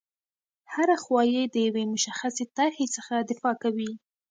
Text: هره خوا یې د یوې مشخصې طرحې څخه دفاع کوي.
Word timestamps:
هره 0.73 0.95
خوا 1.03 1.21
یې 1.33 1.43
د 1.53 1.55
یوې 1.67 1.83
مشخصې 1.93 2.45
طرحې 2.57 2.87
څخه 2.95 3.13
دفاع 3.29 3.55
کوي. 3.63 3.91